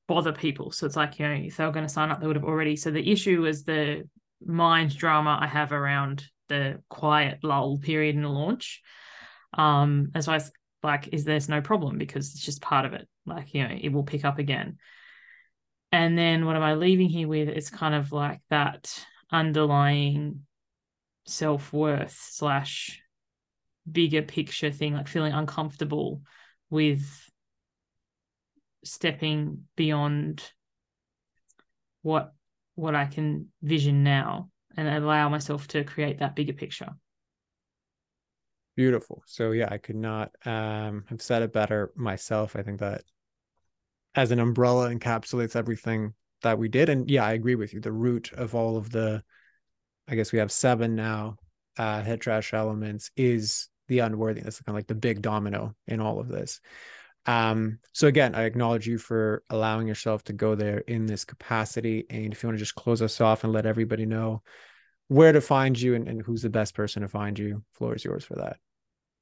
[0.07, 0.71] bother people.
[0.71, 2.45] So it's like, you know, if they were going to sign up, they would have
[2.45, 2.75] already.
[2.75, 4.07] So the issue was the
[4.43, 8.81] mind drama I have around the quiet lull period in the launch.
[9.53, 10.51] Um, as well as
[10.85, 13.07] like, is there's no problem because it's just part of it.
[13.25, 14.77] Like, you know, it will pick up again.
[15.91, 17.49] And then what am I leaving here with?
[17.49, 20.45] It's kind of like that underlying
[21.25, 23.01] self-worth slash
[23.91, 26.21] bigger picture thing like feeling uncomfortable
[26.69, 27.29] with
[28.83, 30.43] stepping beyond
[32.01, 32.33] what
[32.75, 36.89] what I can vision now and allow myself to create that bigger picture.
[38.75, 39.23] Beautiful.
[39.25, 42.55] So yeah, I could not um have said it better myself.
[42.55, 43.03] I think that
[44.15, 46.89] as an umbrella encapsulates everything that we did.
[46.89, 47.79] And yeah, I agree with you.
[47.79, 49.23] The root of all of the
[50.07, 51.37] I guess we have seven now
[51.77, 56.19] uh, head trash elements is the unworthiness, kind of like the big domino in all
[56.19, 56.59] of this.
[57.25, 62.05] Um, so again, I acknowledge you for allowing yourself to go there in this capacity.
[62.09, 64.43] And if you want to just close us off and let everybody know
[65.07, 68.05] where to find you and, and who's the best person to find you, floor is
[68.05, 68.57] yours for that.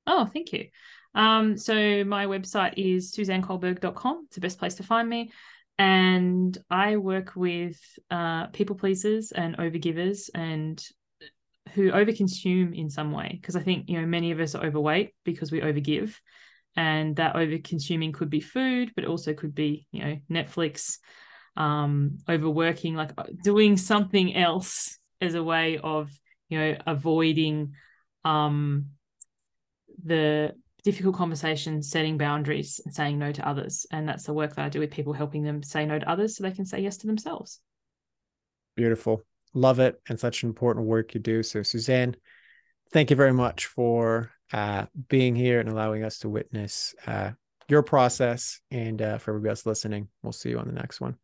[0.05, 0.67] Oh, thank you.
[1.15, 4.23] Um, so my website is suzanneculberg.com.
[4.25, 5.31] It's the best place to find me
[5.79, 7.79] and I work with
[8.11, 10.83] uh, people pleasers and overgivers and
[11.73, 15.15] who overconsume in some way because I think you know many of us are overweight
[15.23, 16.15] because we overgive,
[16.75, 20.99] and that overconsuming could be food, but also could be you know Netflix,
[21.57, 26.11] um, overworking, like uh, doing something else as a way of
[26.49, 27.73] you know avoiding
[28.23, 28.87] um,
[30.03, 33.85] the difficult conversations, setting boundaries, and saying no to others.
[33.91, 36.35] And that's the work that I do with people, helping them say no to others
[36.35, 37.59] so they can say yes to themselves.
[38.75, 39.21] Beautiful.
[39.53, 40.01] Love it.
[40.09, 41.43] And such important work you do.
[41.43, 42.15] So, Suzanne,
[42.91, 47.31] thank you very much for uh, being here and allowing us to witness uh,
[47.69, 48.59] your process.
[48.71, 51.17] And uh, for everybody else listening, we'll see you on the next one.